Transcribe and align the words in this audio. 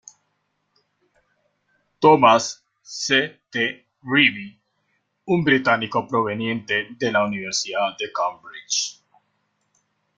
Tomas 1.99 2.63
C. 2.81 3.39
T. 3.51 3.83
Reeve, 4.03 4.59
un 5.27 5.43
británico 5.43 6.07
proveniente 6.07 6.87
de 6.97 7.11
la 7.11 7.23
Universidad 7.23 7.95
de 7.99 8.11
Cambridge. 8.11 9.03